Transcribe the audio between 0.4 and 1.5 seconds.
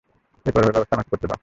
এই পর্বের ব্যবস্থা আমাকে করতে দাও।